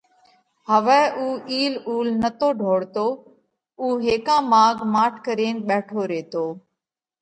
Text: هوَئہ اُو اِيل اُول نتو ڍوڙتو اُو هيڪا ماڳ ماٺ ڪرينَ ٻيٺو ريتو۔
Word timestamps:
هوَئہ 0.69 1.01
اُو 1.17 1.25
اِيل 1.51 1.73
اُول 1.87 2.07
نتو 2.21 2.49
ڍوڙتو 2.61 3.07
اُو 3.79 3.87
هيڪا 4.05 4.35
ماڳ 4.51 4.75
ماٺ 4.93 5.13
ڪرينَ 5.25 5.55
ٻيٺو 5.67 5.99
ريتو۔ 6.11 6.45